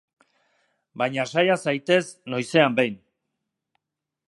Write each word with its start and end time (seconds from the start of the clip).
Baina 1.01 1.25
saia 1.33 1.59
zaitez 1.67 2.01
noizean 2.35 2.79
behin. 2.81 2.99